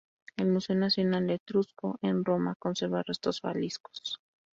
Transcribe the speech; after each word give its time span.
El 0.35 0.47
Museo 0.47 0.75
Nacional 0.75 1.29
Etrusco, 1.29 1.99
en 2.01 2.25
Roma, 2.25 2.55
conserva 2.57 3.03
restos 3.03 3.39
faliscos. 3.39 4.19